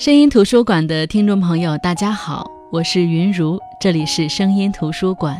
[0.00, 5.36] 声音图书馆的听众朋友，大家好，我是云如，这里是声音图书馆。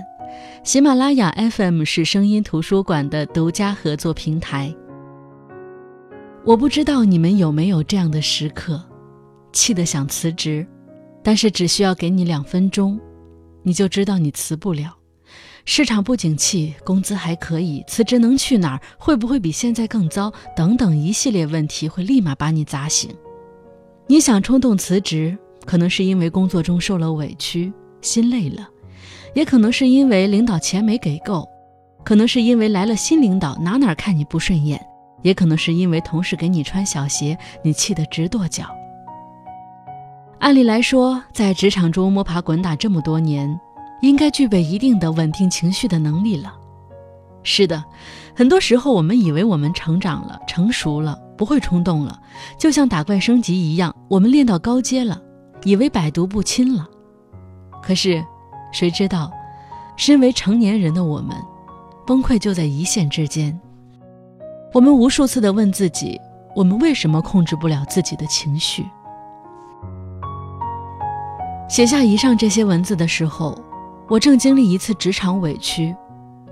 [0.62, 4.70] 喜马拉雅 FM 是声音图书馆的独家合作平台。
[6.44, 8.85] 我不知道你们有没有这样的时刻，
[9.50, 10.67] 气得想辞职，
[11.22, 13.00] 但是只需要给你两分钟，
[13.63, 14.95] 你就知道你辞不了。
[15.64, 18.80] 市场不景气，工资还可以，辞职能去哪儿？
[18.98, 20.30] 会不会比现在更糟？
[20.54, 23.10] 等等一系列问题会立马把你砸醒。
[24.10, 28.64] 你想冲动辞职，可能是因为工作中受了委屈，心累了；
[29.37, 31.45] 也可能是因为领导钱没给够；
[32.02, 34.77] 可能是因为来了新领导，哪哪看你不顺眼；
[35.23, 38.65] 也可能是因为同事给你穿小鞋，你气得直跺脚。
[40.40, 43.60] 按理来说，在职场中摸爬滚打这么多年，
[44.02, 46.52] 应该具备一定的稳定情绪的能力了。
[47.45, 47.84] 是的，
[48.34, 51.16] 很多时候我们以为我们成长了、成熟了。
[51.40, 52.20] 不会冲动了，
[52.58, 55.18] 就像打怪升级一样，我们练到高阶了，
[55.65, 56.87] 以为百毒不侵了。
[57.82, 58.23] 可是，
[58.73, 59.32] 谁知道，
[59.96, 61.34] 身为成年人的我们，
[62.06, 63.59] 崩溃就在一线之间。
[64.75, 66.20] 我们无数次的问自己：
[66.55, 68.84] 我们为什么控制不了自己的情绪？
[71.70, 73.59] 写下以上这些文字的时候，
[74.11, 75.97] 我正经历一次职场委屈，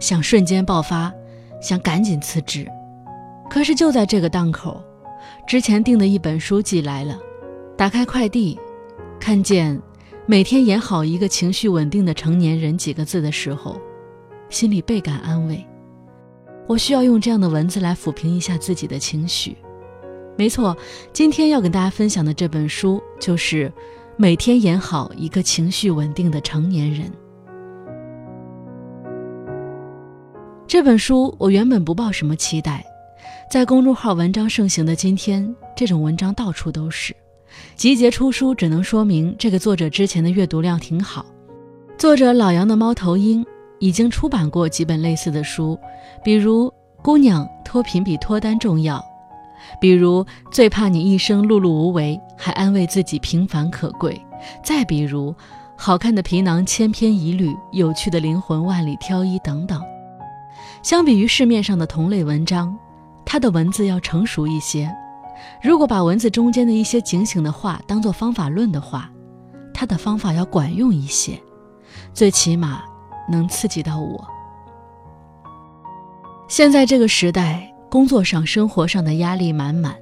[0.00, 1.12] 想瞬间爆发，
[1.60, 2.66] 想赶紧辞职。
[3.50, 4.82] 可是就在这个档口，
[5.46, 7.18] 之前订的一本书寄来了。
[7.76, 8.58] 打开快递，
[9.20, 9.80] 看见
[10.26, 13.80] “每天演好一个情绪稳定的成年人”几个字的时候，
[14.50, 15.64] 心里倍感安慰。
[16.66, 19.56] 我需要用这样的文字来抚平一下自己的情绪。
[20.36, 20.76] 没错，
[21.12, 23.68] 今天要跟大家分享的这本书就是
[24.16, 27.06] 《每天演好一个情绪稳定的成年人》。
[30.66, 32.84] 这本书我原本不抱什么期待。
[33.50, 37.14] 在公众号文章盛行的今天，这种文章到处都是。
[37.74, 41.24] 集结出书，只能说明这个作者之前的阅读量挺好。
[41.96, 43.44] 作者老杨的猫头鹰
[43.78, 45.78] 已经出版过几本类似的书，
[46.22, 46.68] 比如
[47.02, 48.98] 《姑娘脱贫比脱单重要》，
[49.80, 50.22] 比如
[50.52, 54.12] 《最怕你一生碌碌无为，还安慰自己平凡可贵》，
[54.62, 55.32] 再比如
[55.74, 59.82] 《好看的皮囊千篇一律，有趣的灵魂万里挑一》等等。
[60.82, 62.78] 相比于市面上的同类文章。
[63.30, 64.90] 他的文字要成熟一些，
[65.62, 69.10] 如果把文字中间的一些警醒的话当做方法论的话，
[69.74, 71.38] 他的方法要管用一些，
[72.14, 72.80] 最起码
[73.28, 74.26] 能刺激到我。
[76.48, 79.94] 现在这个时代，工作上、生活上的压力满满，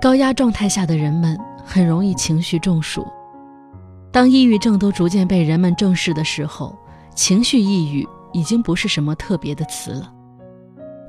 [0.00, 3.04] 高压状态下的人们很容易情绪中暑。
[4.12, 6.78] 当抑郁症都逐渐被人们正视的时候，
[7.12, 10.12] 情绪抑郁已经不是什么特别的词了。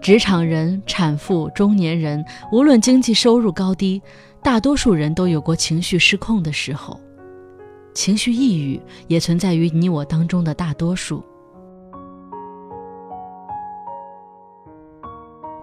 [0.03, 4.01] 职场人、产妇、中年人，无论经济收入高低，
[4.41, 6.99] 大多数人都有过情绪失控的时候。
[7.93, 11.23] 情绪抑郁也存在于你我当中的大多数。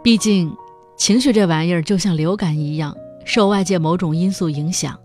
[0.02, 0.50] 毕竟，
[0.96, 2.96] 情绪这玩意儿就像流感一样，
[3.26, 4.98] 受外界某种因素影响，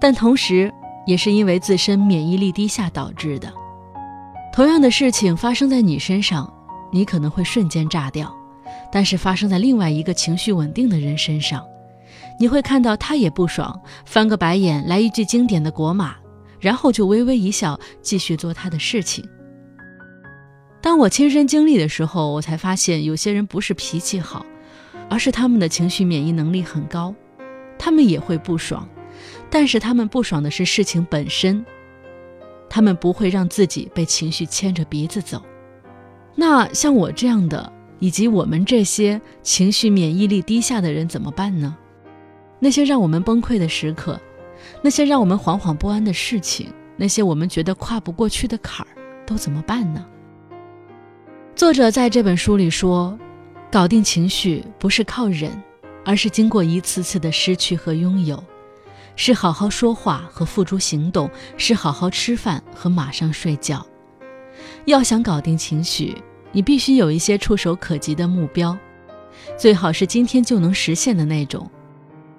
[0.00, 0.74] 但同时
[1.06, 3.54] 也是因为自身免疫力低下导致的。
[4.52, 6.52] 同样的事情发生在你身上，
[6.90, 8.34] 你可能会瞬间炸掉。
[8.92, 11.64] 但是发生在另外一个情绪稳定的人身上，
[12.38, 16.14] 你会看到他也不爽，翻个白眼，来一句经典的国骂，
[16.60, 19.28] 然后就微微一笑，继续做他的事情。
[20.80, 24.46] 当我亲身经历的时候，我才发现有些人不是脾气好，
[25.08, 27.14] 而是他们的情绪免疫能力很高，
[27.78, 28.88] 他们也会不爽，
[29.50, 31.64] 但是他们不爽的是事情本身，
[32.70, 35.42] 他们不会让自己被情绪牵着鼻子走。
[36.36, 37.72] 那像我这样的。
[38.04, 41.74] 以及我们这些情绪免疫力低下的人怎么办呢？
[42.60, 44.20] 那些让我们崩溃的时刻，
[44.82, 48.92] 那些让我们惶惶不安的事情，那些我们觉得跨不过去的坎儿，
[49.24, 50.04] 都怎么办呢？
[51.56, 53.18] 作者在这本书里说，
[53.72, 55.50] 搞定情绪不是靠忍，
[56.04, 58.44] 而是经过一次次的失去和拥有，
[59.16, 63.86] 是好好说话和付诸行动，是好好吃饭和马上睡觉。
[64.84, 66.14] 要想搞定情绪。
[66.54, 68.78] 你必须有一些触手可及的目标，
[69.58, 71.68] 最好是今天就能实现的那种，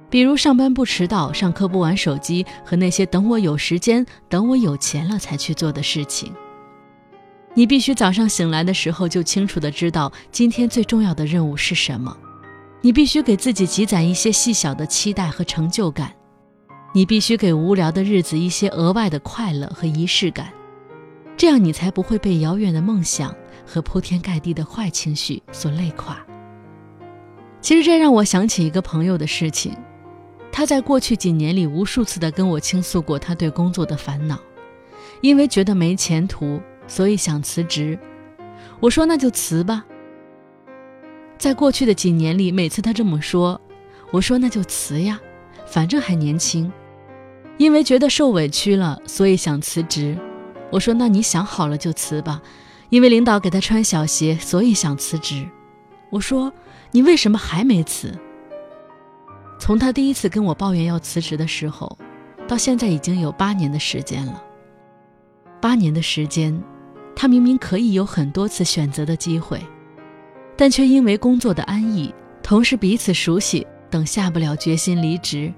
[0.10, 6.34] 比如上班不迟到、上课不玩手机和那些等我有时间、等我有钱了才去做的事情。
[7.54, 12.18] 你必须早上醒来的时候就清楚的知道今天最重要的任务是什么。
[12.82, 16.14] 你必须给自己积攒一些细小的期待和成就感。
[16.94, 20.48] 你必须给无聊的日子一些额外的快乐和仪式感，
[21.36, 23.36] 这样你才不会被遥远的梦想。
[23.66, 26.18] 和铺天盖地的坏情绪所累垮。
[27.62, 29.76] 其实这让我想起一个朋友的事情，
[30.52, 34.40] 他在过去几年里无数次的跟我倾诉过他对工作的烦恼，
[35.22, 37.98] 因为觉得没前途，所以想辞职。
[38.80, 39.84] 我说那就辞吧。
[41.38, 43.60] 在过去的几年里，每次他这么说，
[44.12, 45.20] 我说那就辞呀，
[45.66, 46.72] 反正还年轻。
[47.58, 50.18] 因为觉得受委屈了，所以想辞职。
[50.72, 52.42] 我说那你想好了就辞吧。
[52.90, 55.48] 因为领导给他穿小鞋，所以想辞职。
[56.10, 56.52] 我说
[56.92, 58.14] 你为什么还没辞？
[59.60, 61.98] 从他第一次跟我抱怨要辞职的时候，
[62.48, 64.42] 到现在已经有八年的时间了。
[65.62, 66.62] 八年的时间，
[67.16, 69.60] 他明明可以有很多次选择的机会，
[70.56, 75.52] 但却因为工作的安逸、同事彼此熟悉等，下不了决心离职，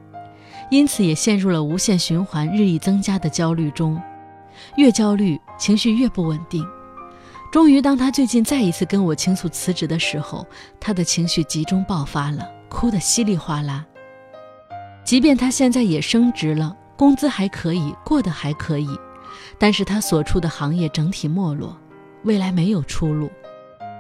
[0.72, 4.02] 因此也陷入了无限循环、日益增加的焦虑中。
[4.78, 6.66] 越焦虑，情绪越不稳定。
[7.58, 10.46] 终于，当他最近再一次跟我倾诉辞职的时候，
[10.80, 12.48] 他的情绪集中爆发了。
[12.70, 13.84] 哭得稀里哗啦。
[15.04, 18.88] 即便他现在也升职了，工资还可以，过得还可以，
[19.58, 21.76] 但是他所处的行业整体没落，
[22.26, 23.28] 未来没有出路。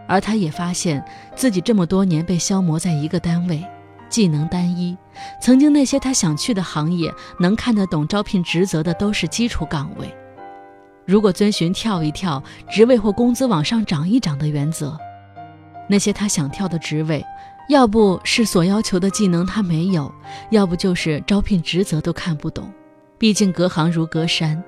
[0.07, 1.03] 而他也发现
[1.35, 3.65] 自己这么多年被消磨在一个单位，
[4.07, 4.95] 技能单一。
[5.41, 10.15] 曾经那些他想去的行业，能看得懂招聘职责的都是基础岗位。
[11.07, 14.95] 如果遵循跳一跳，职位或工资往上涨一涨的原则，
[15.89, 17.23] 那些他想跳的职位。
[17.69, 20.13] 要不是所要求的技能他没有，
[20.51, 22.71] 要不就是招聘职责都看不懂。
[23.17, 24.63] 毕竟隔行如隔山，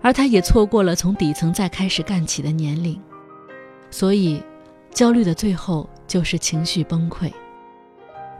[0.00, 3.00] 而他也错过了从底层再开始干起的年龄，
[3.88, 4.42] 所以
[4.92, 7.32] 焦虑的最后就是情绪崩溃。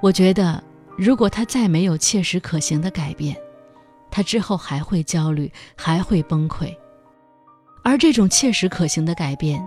[0.00, 0.62] 我觉得，
[0.96, 3.36] 如果他再没有切实可行的改变，
[4.10, 6.74] 他之后还会焦虑，还会崩溃。
[7.84, 9.62] 而这种切实可行的改变，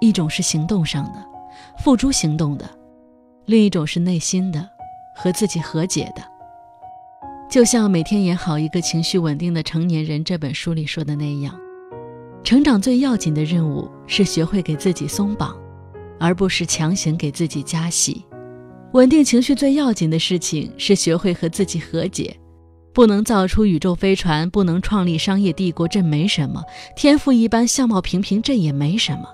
[0.00, 1.22] 一种是行动上的，
[1.78, 2.64] 付诸行动的。
[3.46, 4.68] 另一种是内心的，
[5.16, 6.22] 和自己和解的。
[7.50, 11.58] 就像《每天演好一个情绪稳定的成年人》这本书里说的那样，
[12.44, 15.56] 成长最要紧的任务是学会给自己松绑，
[16.20, 18.24] 而不是强行给自己加戏。
[18.92, 22.36] 稳定情绪最要紧的事情是学会和自己和解。
[22.96, 26.62] 不能造出宇宙飞船，不能创立商业帝国，这没什么；
[26.96, 29.28] 天赋一般，相貌平平，这也没什么。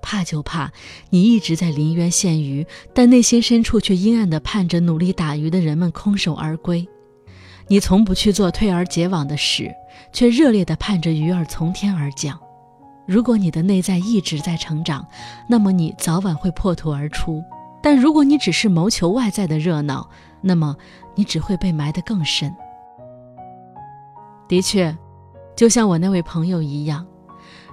[0.00, 0.70] 怕就怕
[1.10, 2.64] 你一直在临渊羡鱼，
[2.94, 6.86] 但内心深处却阴暗的盼着努力打鱼的人们空手而归。
[7.66, 9.74] 你从不去做退而结网的事，
[10.12, 12.38] 却热烈的盼着鱼儿从天而降。
[13.08, 15.04] 如果你的内在一直在成长，
[15.48, 17.42] 那么你早晚会破土而出；
[17.82, 20.08] 但如果你只是谋求外在的热闹，
[20.40, 20.76] 那么
[21.16, 22.54] 你只会被埋得更深。
[24.48, 24.96] 的确，
[25.54, 27.06] 就像我那位朋友一样。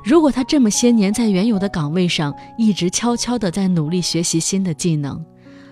[0.03, 5.23] 如果他这么些年在原有的岗位上一直悄悄地在努力学习新的技能，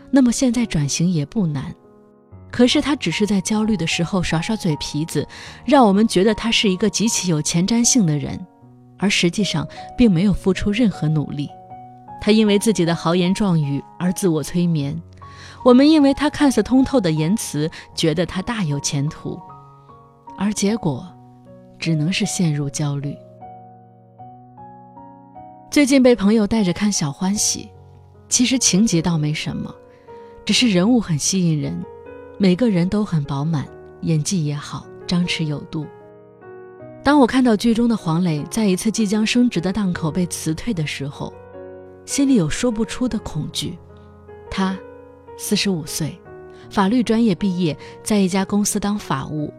[0.10, 1.74] 那么现在转型也不难。
[2.50, 5.28] 可是他只是在焦虑的时候耍耍嘴皮子，
[5.66, 8.40] 让我们觉得他是一个极其有前瞻性的人，
[8.98, 9.68] 而实际上
[9.98, 11.50] 并没有付出任何努力。
[12.22, 15.00] 他因为自己的豪言壮语而自我催眠，
[15.66, 19.40] 我们因为他看似通透的言辞，觉得他大有前途，
[20.38, 21.08] 而结果
[21.80, 23.16] 只能是陷入焦虑。
[25.70, 27.64] 最近被朋友带着看《小欢喜》，
[28.30, 29.74] 其实情节倒没什么，
[30.46, 31.84] 只是人物很吸引人，
[32.38, 33.68] 每个人都很饱满，
[34.02, 35.86] 演技也好，张弛有度。
[37.04, 41.34] 当我看到剧中的黄磊在一次即将升职的档口被辞退的时候，
[42.06, 43.78] 心里有说不出的恐惧。
[44.50, 44.78] 他，
[45.38, 46.18] 四十五岁，
[46.70, 49.52] 法律专业毕业，在一家公司当法务，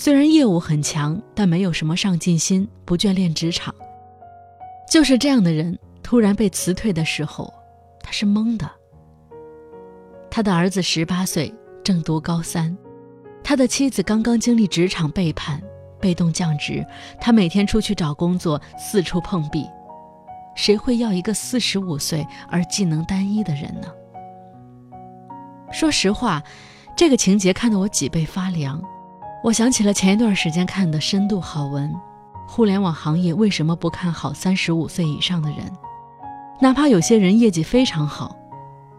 [0.00, 3.74] 虽然业务很强，但没有什么上进心，不眷恋职场。
[4.88, 7.52] 就是这样的人，突然被辞退的时候，
[8.00, 8.70] 他是懵的。
[10.30, 11.52] 他的儿子十八岁，
[11.82, 12.76] 正读高三；
[13.42, 15.60] 他的妻子刚刚经历职场背叛，
[15.98, 16.86] 被动降职。
[17.20, 19.66] 他每天出去找工作，四处碰壁。
[20.54, 23.88] 谁会要一个四十五岁而技能单一的人呢？
[25.72, 26.40] 说实话，
[26.96, 28.80] 这个情节看得我脊背发凉。
[29.42, 31.94] 我想起了前一段时间看的深度好文。
[32.46, 35.58] 互联网行业为什么不看好三十五岁以上的人？
[36.60, 38.34] 哪怕有些人业绩非常好，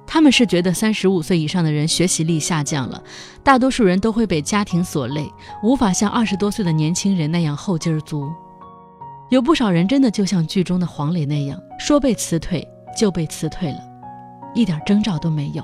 [0.06, 3.04] 他们是觉得三十五岁以上的人学习力下降了，
[3.44, 5.30] 大多数人都会被家庭所累，
[5.64, 8.32] 无法像二十多岁的年轻人那样后劲儿足。
[9.30, 12.66] 有不少人真的就像剧中的黄磊那样，说被辞退
[12.96, 13.80] 就被辞退了，
[14.54, 15.64] 一点征兆都没有。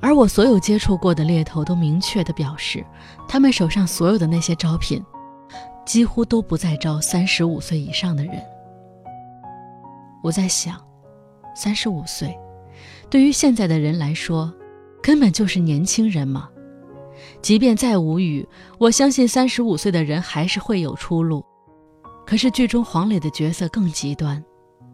[0.00, 2.84] 而我所有接触过的猎头都明确地表示，
[3.28, 5.04] 他们手上所有的那些招聘。
[5.86, 8.34] 几乎都不再招三十五岁以上的人。
[10.22, 10.78] 我在想，
[11.56, 12.38] 三十五岁，
[13.08, 14.52] 对于现在的人来说，
[15.02, 16.46] 根本就是年轻人嘛。
[17.40, 21.42] 即便再无语，我相信三十五岁的人还是会有出路。
[22.26, 24.44] 可是剧中黄磊的角色更极端，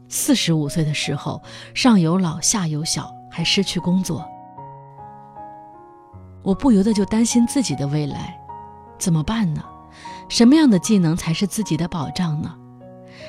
[0.09, 1.43] 四十五岁的时候，
[1.75, 4.25] 上有老下有小，还失去工作。
[6.45, 8.39] 我不由得就担心自己的未来，
[8.99, 9.65] 怎么办呢？
[10.29, 12.55] 什么样的技能才是自己的保障呢？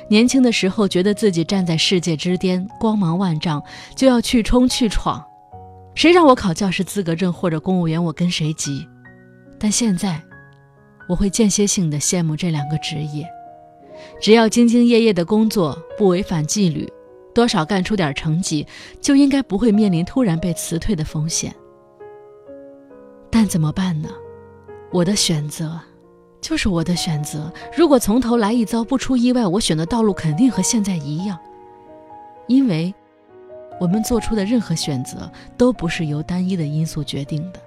[0.10, 3.64] 年轻的时候觉得自己站在世界之巅，光芒万丈，
[3.96, 5.24] 就要去冲去闯。
[5.94, 8.86] 谁让我考教师资格证或者公务员，我跟谁急？
[9.58, 10.22] 但现在，
[11.08, 13.26] 我会间歇性的羡慕这两个职业，
[14.22, 16.92] 只要兢兢业业的工作，不违反纪律，
[17.34, 18.68] 多少干出点成绩，
[19.02, 21.56] 就应该不会面临突然被辞退的风险。
[23.36, 24.08] 但怎么办呢？
[24.94, 25.78] 我的选择，
[26.40, 27.52] 就是我的选择。
[27.76, 31.38] 如果从头来一遭，不出意外，我选的道路肯定和现在一样，
[32.48, 32.96] 因为。
[33.78, 37.60] 我们做出的任何选择都不是由单一的因素决定的。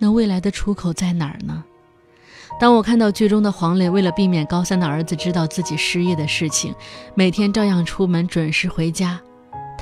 [0.00, 1.62] 那未来的出口在哪儿呢？
[2.58, 6.74] 当我看到剧中的黄磊为了避免高三的儿子知道自己失业的事情，
[7.14, 9.20] 每天照样出门准时回家，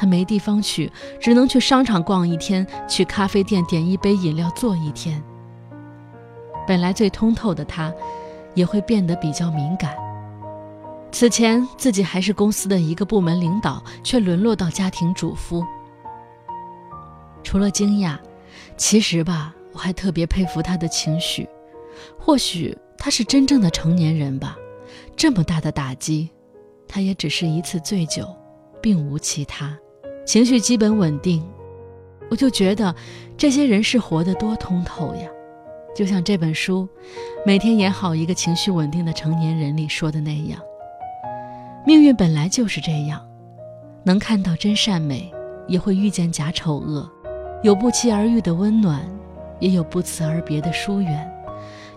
[0.01, 0.91] 他没地方去，
[1.21, 5.23] 只能去商场逛一天，去咖啡店点一杯饮料坐一天。
[6.67, 7.93] 本来最通透的他，
[8.55, 9.95] 也会变得比较敏感。
[11.13, 15.63] 此前自己还是公司的一个部门领导，却沦落到家庭主妇。
[17.45, 18.17] 除了惊讶，
[18.79, 21.47] 其实吧，我还特别佩服他的情绪。
[22.19, 24.57] 或许他是真正的成年人吧。
[25.15, 26.31] 这么大的打击，
[26.89, 28.27] 他也只是一次醉酒，
[28.81, 29.77] 并无其他，
[30.25, 31.43] 情绪基本稳定。
[32.31, 32.95] 我就觉得
[33.37, 35.29] 这些人是活得多通透呀。
[35.97, 36.89] 就像这本书
[37.45, 40.61] 《每天演好一个情绪稳定的成年人》里说的那样。
[41.85, 43.21] 命运本来就是这样，
[44.05, 45.33] 能看到真善美，
[45.67, 47.11] 也会遇见假丑恶；
[47.65, 49.01] 有不期而遇的温暖，
[49.59, 51.27] 也有不辞而别的疏远；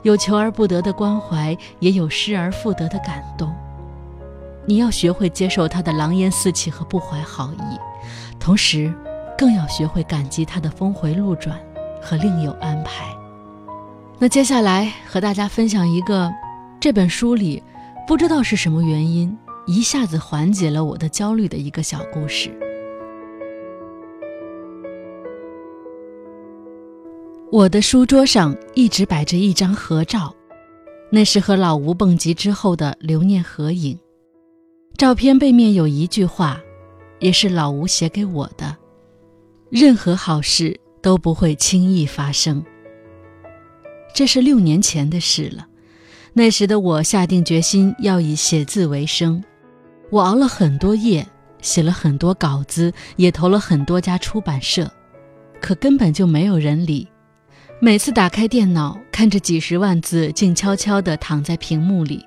[0.01, 3.53] 有求而不得的关怀，也有失而复得的感动。
[4.65, 7.79] 你要学会接受他的狼烟四起和不怀好意，
[8.39, 8.93] 同时，
[9.37, 11.59] 更要学会感激他的峰回路转
[12.01, 13.05] 和另有安排。
[14.19, 16.31] 那接下来和大家分享一个
[16.79, 17.61] 这本书里
[18.07, 19.37] 不知道是什么原因。
[19.65, 22.51] 一下子缓解了我的焦虑的一个小故事。
[27.49, 30.35] 我的书桌上一直摆着一张合照，
[31.09, 33.97] 那是和老吴蹦极之后的留念合影。
[34.97, 36.61] 照片背面有一句话，
[37.19, 38.77] 也是老吴写给我的
[39.69, 42.63] ：“任何好事都不会轻易发生。”
[44.13, 45.65] 这是六年前的事了，
[46.31, 49.43] 那时的我下定决心要以写字为生。
[50.11, 51.27] 我熬了很多夜，
[51.59, 54.89] 写了很多稿子，也投了很多家出版社，
[55.59, 57.07] 可根本就没有人理。
[57.81, 62.23] 每次打开电脑，看着几十万字静悄悄地躺在屏幕里，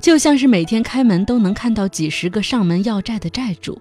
[0.00, 3.80] 就像是每天开门都能看到几十个上门要债的债主。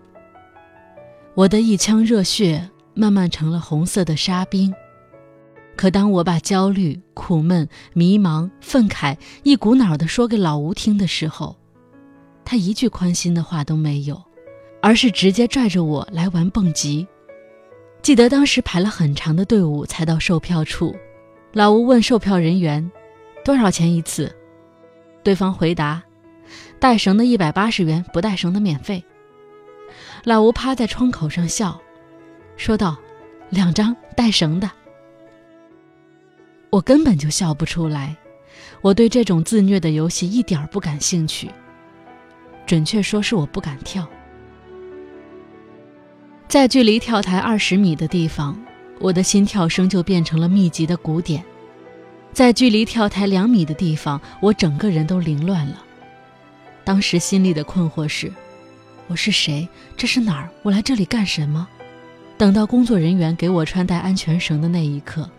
[1.36, 4.74] 我的一腔热血慢慢成了红色的沙冰。
[5.76, 11.58] 可当我把焦虑、苦闷、迷茫、愤慨一股脑的说给老吴听的时候，
[12.46, 14.24] 他一句宽心的话都没有，
[14.82, 17.06] 而是直接拽着我来玩蹦极。
[18.02, 20.96] 记得当时排了很长的队伍才到售票处，
[21.52, 22.90] 老吴问售票人员
[23.44, 24.34] ：“多少钱一次？”
[25.26, 26.04] 对方回答
[26.80, 29.04] ：“带绳的一百八十元，不带绳的免费。”
[30.24, 31.82] 老吴趴在窗口上笑，
[32.58, 32.96] 说道
[33.50, 34.70] ：“两张带绳的。”
[36.70, 38.16] 我根本就笑不出来，
[38.82, 41.50] 我对这种自虐的游戏一点不感兴趣。
[42.68, 44.08] 准确说是我不敢跳，
[46.48, 48.56] 在距离跳台二十米的地方，
[49.00, 51.42] 我的心跳声就变成了密集的鼓点；
[52.36, 55.82] 在距离跳台两米的地方，我整个人都凌乱了。
[56.84, 58.30] 当时心里的困惑是：
[59.08, 59.66] 我是谁？
[59.96, 60.50] 这是哪儿？
[60.62, 61.66] 我来这里干什么？
[62.38, 65.32] 等到工作人员给我穿戴安全绳的那一刻，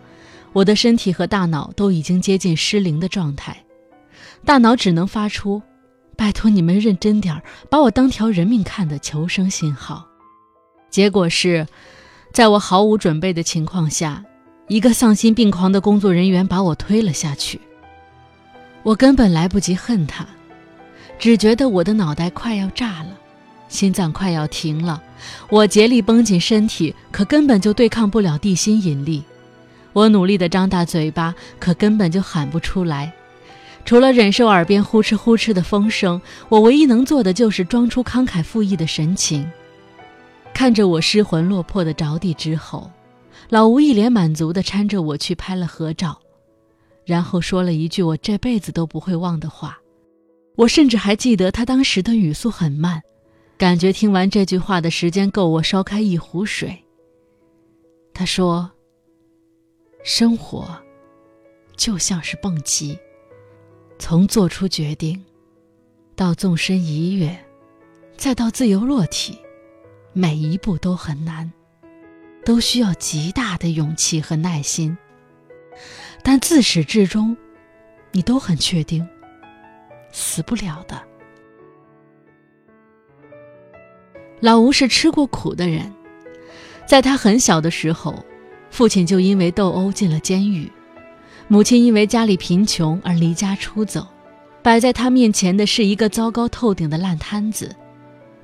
[0.53, 3.55] 我的身体和大脑都已经接近失灵的状态，
[4.43, 5.61] 大脑只能发出。
[6.15, 10.03] 拜托你们认真点儿，把我当条人命看的求生信号。
[10.89, 11.67] 结果是，
[12.33, 14.25] 在我毫无准备的情况下，
[14.67, 17.59] 一个丧心病狂的工作人员把我推了下去。
[18.83, 20.25] 我根本来不及恨他，
[21.17, 23.09] 只觉得我的脑袋快要炸了，
[23.69, 25.01] 心脏快要停了。
[25.49, 29.23] 我竭力绷紧身体，可根本就对抗不了地心引力。
[29.93, 33.11] 我努力地张大嘴巴，可根本就喊不出来。
[33.85, 39.49] 除了忍受耳边呼哧呼哧的风声，我唯一能做的就是装出慷慨赴义的神情。
[40.53, 42.91] 看着我失魂落魄的着地之后，
[43.49, 46.19] 老吴一脸满足地搀着我去拍了合照，
[47.05, 49.79] 然后说了一句我这辈子都不会忘的话。
[50.55, 53.01] 我甚至还记得他当时的语速很慢，
[53.57, 56.77] 感觉听完这句话的时间够我烧开一壶水。
[58.13, 58.69] 他说
[60.03, 60.67] ：“生活
[61.75, 62.97] 就像是蹦极，
[63.99, 65.23] 从做出决定，
[66.15, 67.37] 到纵身一跃，
[68.17, 69.37] 再到自由落体，
[70.11, 71.53] 每一步都很难，
[72.47, 74.97] 都需要极大的勇气和耐心。
[76.23, 77.35] 但自始至终，
[78.13, 79.05] 你都很确定。”
[80.13, 81.03] 死不了的。
[84.39, 85.93] 老吴是吃过苦的人，
[86.85, 88.23] 在他很小的时候，
[88.71, 90.71] 父亲就因为斗殴进了监狱，
[91.49, 94.07] 母亲因为家里贫穷而离家出走，
[94.63, 97.75] 摆在他面前的是一个糟糕透顶的烂摊子，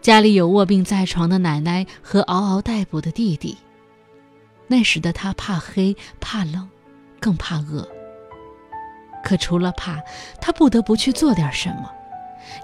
[0.02, 3.58] 家里有卧病在床的奶奶和嗷嗷待哺的弟弟。
[4.68, 6.70] 那时的他怕黑，怕冷，
[7.20, 7.88] 更怕饿。
[9.24, 10.02] 可除了怕，
[10.42, 11.90] 他不得不去做点什么，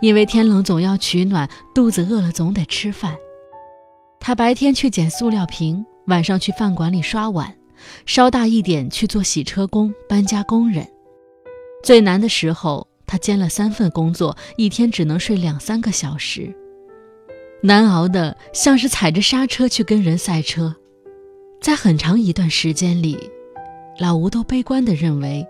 [0.01, 3.15] 因为天冷总要取暖，肚子饿了总得吃饭。
[4.19, 7.55] 他白天去捡塑料瓶，晚上去饭馆里刷碗，
[8.05, 10.85] 稍大一点去做洗车工、搬家工人。
[11.81, 16.53] 最难的时候，他兼了三份工作，一天只能睡两三个小时，
[17.63, 20.75] 难熬的像是踩着刹车去跟人赛车。
[21.61, 23.17] 在很长一段时间里，
[23.99, 25.45] 老吴都悲观地认为。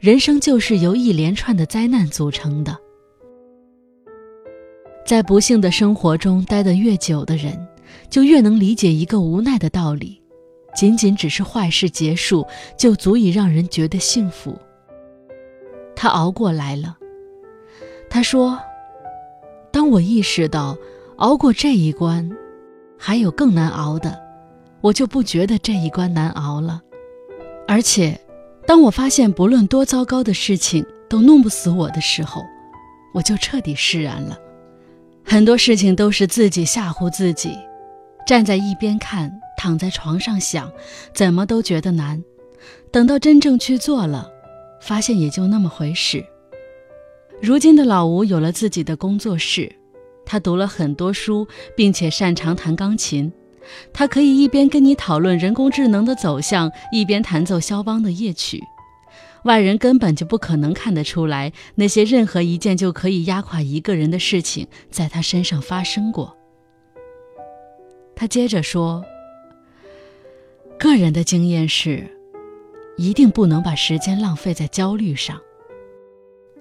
[0.00, 2.78] 人生就是由一连串的灾难组成的，
[5.04, 7.66] 在不幸的生活中待得越久的人，
[8.08, 10.22] 就越能理解一个无奈的道理：
[10.72, 14.56] 仅仅只是坏事结束，就足以让人觉得幸福。
[15.96, 16.96] 他熬过来了。
[18.08, 18.56] 他说
[19.72, 20.76] ：“当我意识到
[21.16, 22.30] 熬过这一关，
[22.96, 24.16] 还有更难熬的，
[24.80, 26.82] 我就不觉得这一关难熬了，
[27.66, 28.18] 而且。”
[28.68, 32.44] 当我发现不论多糟糕的事情都弄不死我的时候，
[33.14, 34.38] 我就彻底释然了。
[35.24, 37.56] 很多事情都是自己吓唬自己，
[38.26, 40.70] 站在一边看，躺在床上想，
[41.14, 42.22] 怎么都觉得难。
[42.92, 44.30] 等到真正去做了，
[44.82, 46.22] 发现也就那么回事。
[47.40, 49.74] 如今的老吴有了自己的工作室，
[50.26, 53.32] 他读了很多书，并且擅长弹钢琴。
[53.92, 58.62] 他可以一边跟你讨论人工智能的走向，一边弹奏肖邦的夜曲，
[59.44, 66.36] 外人根本就不可能看得出来，那些任何一件就可以压垮一个人的事情在他身上发生过。
[68.16, 69.04] 他接着说
[70.78, 72.04] ：“个人的经验是，
[72.96, 75.40] 一定不能把时间浪费在焦虑上。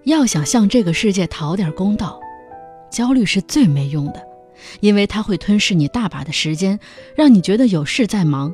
[0.03, 2.19] 要想向这个世界讨点公道，
[2.91, 4.25] 焦虑是最没用的。”
[4.79, 6.79] 因为它会吞噬你大把的时间，
[7.15, 8.53] 让你觉得有事在忙，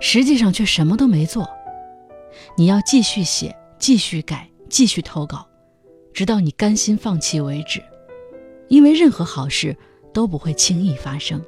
[0.00, 1.48] 实际上却什么都没做。
[2.56, 5.46] 你要继续写，继续改，继续投稿，
[6.12, 7.82] 直到你甘心放弃为止。
[8.68, 9.76] 因为任何好事
[10.12, 11.42] 都不会轻易发生。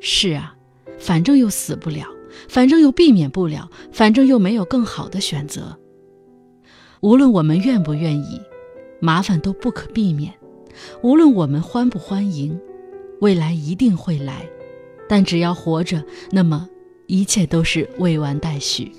[0.00, 0.56] 是啊，
[0.98, 2.06] 反正又死不了，
[2.48, 5.78] 反正又避免不了，反正又没有更好的选择。
[7.00, 8.40] 无论我们愿不愿意，
[9.00, 10.32] 麻烦都不可避免。
[11.02, 12.58] 无论我们欢不欢迎，
[13.20, 14.46] 未来一定会来。
[15.08, 16.68] 但只要活着，那么
[17.06, 18.90] 一切都是未完待续。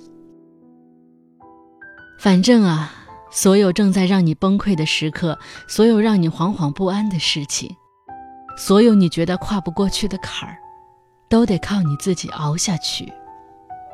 [2.17, 2.93] 反正啊，
[3.29, 5.37] 所有正在让你崩溃的时刻，
[5.67, 7.69] 所有让你惶惶不安的事情，
[8.57, 10.57] 所有你觉得跨不过去的坎儿，
[11.29, 13.11] 都得靠你自己熬下去。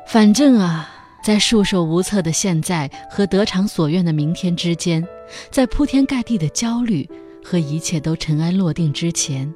[0.06, 0.88] 反正啊，
[1.22, 5.04] 在束手无策的现在和得偿所愿的明天之间，
[5.50, 7.08] 在铺天盖地的焦虑。
[7.44, 9.54] 和一切都尘埃落定之前，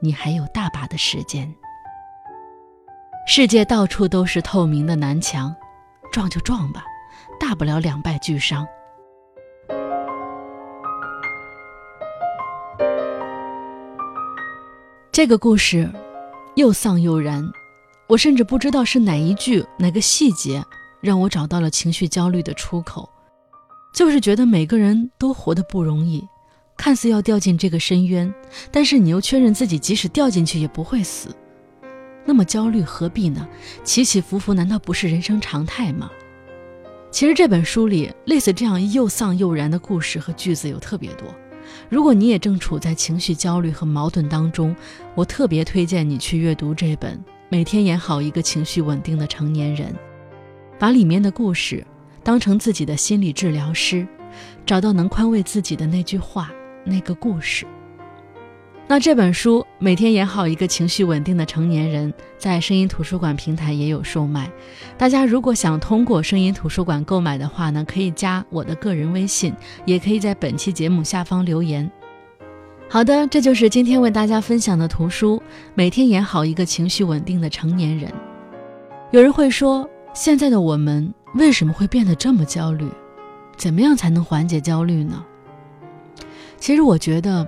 [0.00, 1.54] 你还有大把的时间。
[3.26, 5.54] 世界到处都是透明的南墙，
[6.10, 6.82] 撞就撞吧，
[7.38, 8.66] 大不了两败俱伤。
[15.12, 15.92] 这个故事
[16.54, 17.46] 又丧又燃，
[18.08, 20.64] 我甚至不知道是哪一句、哪个细节
[21.02, 23.06] 让我找到了情绪焦虑的出口，
[23.94, 26.26] 就是觉得每个人都活得不容易。
[26.80, 28.32] 看似要掉进这个深渊，
[28.70, 31.28] 但是你又确认自己即使掉进去也不会死，
[32.24, 33.46] 那么焦虑何必呢？
[33.84, 36.10] 起起伏伏难道不是人生常态吗？
[37.10, 41.28] 其实这本书里类似这样又丧又燃的故事和句子有特别多。
[41.90, 44.74] 如果你也正处在情绪焦虑和矛盾当中，
[45.14, 47.14] 我特别推荐你去阅读这本
[47.50, 49.92] 《每天演好一个情绪稳定的成年人》，
[50.78, 51.86] 把里面的故事
[52.24, 54.08] 当成自己的心理治疗师，
[54.64, 56.50] 找到能宽慰自己的那句话。
[56.84, 57.66] 那个故事，
[58.88, 64.50] 那这本书每天演好一个情绪稳定的成年人，在声音图书馆平台也有售卖。
[64.98, 71.88] 大家如果想通过声音图书馆购买的话呢，可以加我的个人微信，也可以在本期节目下方留言。
[72.88, 75.36] 好的，这就是今天为大家分享的图书
[75.74, 78.10] 《每天演好一个情绪稳定的成年人》。
[79.12, 82.88] 有人会说，现在的我们为什么会变得这么焦虑？
[83.56, 85.24] 怎么样才能缓解焦虑呢？
[86.60, 87.44] 其实我觉得。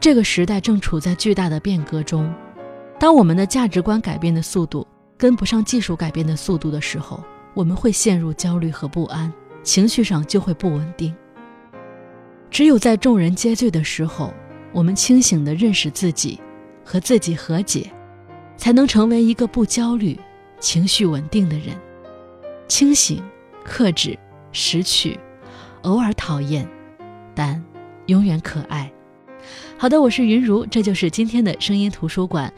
[0.00, 2.32] 这个时代正处在巨大的变革中，
[3.00, 7.20] 当我们的价值观改变的速度跟不上技术改变的速度的时候，
[7.52, 9.30] 我们会陷入焦虑和不安，
[9.64, 11.12] 情绪上就会不稳定。
[12.48, 14.32] 只有在众人皆醉的时候，
[14.72, 16.38] 我们清醒地认识自己，
[16.84, 17.90] 和自己和解，
[18.56, 20.16] 才能成为一个不焦虑、
[20.60, 21.76] 情绪稳定的人。
[22.68, 23.20] 清醒、
[23.64, 24.16] 克制、
[24.52, 25.18] 识趣，
[25.82, 26.66] 偶尔讨厌，
[27.34, 27.60] 但
[28.08, 28.90] 永远可爱。
[29.78, 32.52] 好的，我是云如，这就是今天的声音图书馆。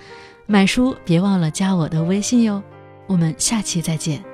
[0.47, 2.63] 买书别忘了加我的微信哟，
[3.07, 4.30] 我们下期再见。